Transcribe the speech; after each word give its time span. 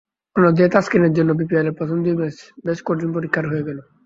অন্য 0.35 0.47
দিকে 0.51 0.73
তাসকিনের 0.73 1.13
জন্য 1.17 1.29
বিপিএলের 1.39 1.77
প্রথম 1.79 1.97
দুই 2.03 2.15
ম্যাচ 2.19 2.35
বেশ 2.65 2.79
কঠিন 2.87 3.09
পরীক্ষার 3.15 3.45
হয়ে 3.51 3.65
গেল। 3.67 3.79